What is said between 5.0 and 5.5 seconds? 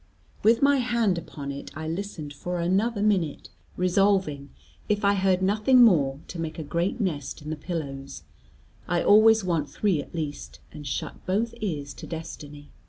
I heard